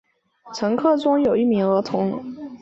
[0.55, 2.23] 乘客中有一名儿童。